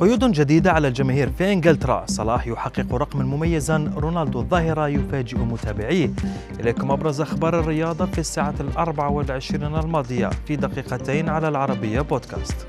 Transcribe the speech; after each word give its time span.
قيود 0.00 0.32
جديدة 0.32 0.72
على 0.72 0.88
الجماهير 0.88 1.30
في 1.30 1.52
إنجلترا. 1.52 2.04
صلاح 2.06 2.46
يحقق 2.46 2.94
رقما 2.94 3.24
مميزا 3.24 3.92
رونالدو 3.96 4.40
الظاهرة 4.40 4.88
يفاجئ 4.88 5.38
متابعيه. 5.38 6.10
إليكم 6.60 6.90
أبرز 6.90 7.20
أخبار 7.20 7.60
الرياضة 7.60 8.06
في 8.06 8.18
الساعة 8.18 8.54
الأربع 8.60 9.08
والعشرين 9.08 9.74
الماضية 9.76 10.30
في 10.46 10.56
دقيقتين 10.56 11.28
على 11.28 11.48
العربية 11.48 12.00
بودكاست. 12.00 12.66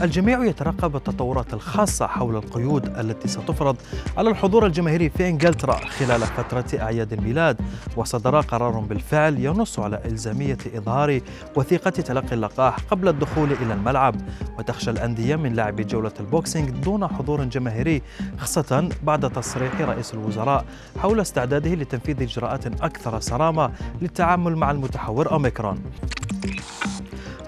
الجميع 0.00 0.44
يترقب 0.44 0.96
التطورات 0.96 1.54
الخاصة 1.54 2.06
حول 2.06 2.36
القيود 2.36 2.98
التي 2.98 3.28
ستفرض 3.28 3.76
على 4.16 4.30
الحضور 4.30 4.66
الجماهيري 4.66 5.10
في 5.10 5.28
إنجلترا 5.28 5.76
خلال 5.76 6.20
فترة 6.20 6.64
أعياد 6.80 7.12
الميلاد. 7.12 7.56
وصدر 7.96 8.40
قرار 8.40 8.70
بالفعل 8.70 9.38
ينص 9.38 9.78
على 9.78 10.00
إلزامية 10.04 10.58
إظهار 10.74 11.20
وثيقة 11.56 11.90
تلقي 11.90 12.32
اللقاح 12.32 12.76
قبل 12.90 13.08
الدخول 13.08 13.52
إلى 13.52 13.74
الملعب. 13.74 14.14
وتخشى 14.58 14.90
الأندية 14.90 15.36
من 15.36 15.54
لعب 15.54 15.76
جولة 15.76 16.12
البوكسينج 16.20 16.70
دون 16.70 17.06
حضور 17.06 17.44
جماهيري 17.44 18.02
خاصة 18.38 18.88
بعد 19.02 19.30
تصريح 19.32 19.80
رئيس 19.80 20.14
الوزراء 20.14 20.64
حول 20.98 21.20
استعداده 21.20 21.74
لتنفيذ 21.74 22.22
إجراءات 22.22 22.66
أكثر 22.66 23.20
صرامة 23.20 23.70
للتعامل 24.02 24.56
مع 24.56 24.70
المتحور 24.70 25.30
أوميكرون. 25.30 25.78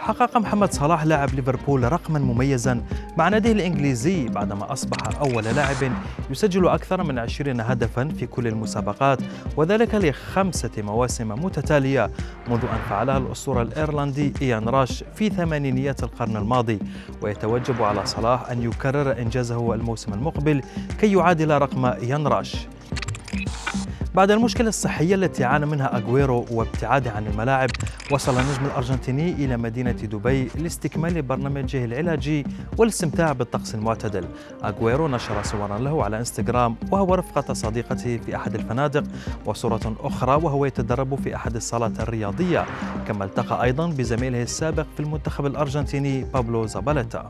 حقق 0.05 0.37
محمد 0.37 0.73
صلاح 0.73 1.05
لاعب 1.05 1.35
ليفربول 1.35 1.93
رقما 1.93 2.19
مميزا 2.19 2.83
مع 3.17 3.29
ناديه 3.29 3.53
الإنجليزي 3.53 4.29
بعدما 4.29 4.73
أصبح 4.73 5.19
أول 5.21 5.45
لاعب 5.45 5.93
يسجل 6.31 6.69
أكثر 6.69 7.03
من 7.03 7.19
20 7.19 7.61
هدفا 7.61 8.09
في 8.09 8.27
كل 8.27 8.47
المسابقات 8.47 9.19
وذلك 9.57 9.95
لخمسة 9.95 10.71
مواسم 10.79 11.29
متتالية 11.45 12.11
منذ 12.49 12.65
أن 12.65 12.79
فعلها 12.91 13.19
الأسطورة 13.19 13.63
الإيرلندي 13.63 14.33
إيان 14.43 14.69
راش 14.69 15.05
في 15.15 15.31
ثمانينيات 15.31 16.03
القرن 16.03 16.37
الماضي. 16.37 16.79
ويتوجب 17.23 17.83
على 17.83 18.07
صلاح 18.07 18.51
أن 18.51 18.63
يكرر 18.63 19.19
إنجازه 19.19 19.75
الموسم 19.75 20.13
المقبل 20.13 20.63
كي 21.01 21.13
يعادل 21.13 21.51
رقم 21.59 21.85
إيان 21.85 22.27
راش. 22.27 22.57
بعد 24.15 24.31
المشكلة 24.31 24.69
الصحية 24.69 25.15
التي 25.15 25.45
عانى 25.45 25.67
منها 25.67 25.97
أغويرو 25.97 26.47
وابتعاده 26.51 27.11
عن 27.11 27.27
الملاعب 27.27 27.71
وصل 28.11 28.33
النجم 28.33 28.67
الأرجنتيني 28.67 29.33
إلى 29.33 29.57
مدينة 29.57 29.93
دبي 29.93 30.45
لاستكمال 30.45 31.23
برنامجه 31.23 31.85
العلاجي 31.85 32.47
والاستمتاع 32.79 33.33
بالطقس 33.33 33.75
المعتدل. 33.75 34.25
أغويرو 34.65 35.09
نشر 35.09 35.43
صورا 35.43 35.79
له 35.79 36.05
على 36.05 36.19
إنستغرام 36.19 36.77
وهو 36.91 37.15
رفقة 37.15 37.55
صديقته 37.55 38.17
في 38.17 38.37
أحد 38.37 38.55
الفنادق 38.55 39.05
وصورة 39.47 39.97
أخرى 40.01 40.35
وهو 40.35 40.65
يتدرب 40.65 41.15
في 41.15 41.37
أحد 41.37 41.57
الصالات 41.57 42.01
الرياضية 42.01 42.67
كما 43.09 43.25
التقى 43.25 43.63
أيضا 43.63 43.87
بزميله 43.87 44.43
السابق 44.43 44.87
في 44.97 45.01
المنتخب 45.01 45.47
الأرجنتيني 45.47 46.25
بابلو 46.25 46.67
زاباليتا. 46.67 47.29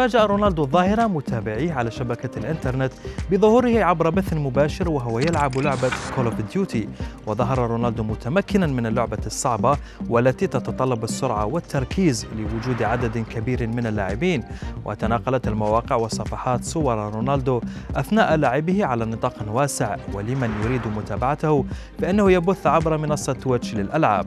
فاجأ 0.00 0.26
رونالدو 0.26 0.62
الظاهرة 0.62 1.06
متابعيه 1.06 1.72
على 1.72 1.90
شبكة 1.90 2.38
الإنترنت 2.38 2.92
بظهوره 3.30 3.84
عبر 3.84 4.10
بث 4.10 4.32
مباشر 4.32 4.90
وهو 4.90 5.18
يلعب 5.18 5.58
لعبة 5.58 5.90
Call 6.16 6.24
of 6.24 6.34
Duty 6.40 6.88
وظهر 7.26 7.58
رونالدو 7.58 8.02
متمكنا 8.02 8.66
من 8.66 8.86
اللعبة 8.86 9.18
الصعبة 9.26 9.76
والتي 10.08 10.46
تتطلب 10.46 11.04
السرعة 11.04 11.46
والتركيز 11.46 12.26
لوجود 12.36 12.82
عدد 12.82 13.18
كبير 13.18 13.66
من 13.66 13.86
اللاعبين. 13.86 14.44
وتناقلت 14.84 15.48
المواقع 15.48 15.96
والصفحات 15.96 16.64
صور 16.64 17.12
رونالدو 17.14 17.60
أثناء 17.96 18.34
لعبه 18.36 18.84
على 18.84 19.04
نطاق 19.04 19.34
واسع 19.48 19.96
ولمن 20.12 20.50
يريد 20.64 20.86
متابعته 20.96 21.64
فإنه 21.98 22.32
يبث 22.32 22.66
عبر 22.66 22.98
منصة 22.98 23.32
تويتش 23.32 23.74
للألعاب. 23.74 24.26